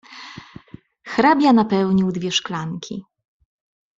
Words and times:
"Hrabia 1.07 1.53
napełnił 1.53 2.11
dwie 2.11 2.31
szklanki." 2.31 3.05